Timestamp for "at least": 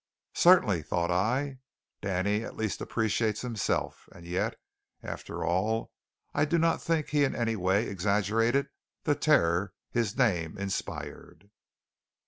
2.43-2.81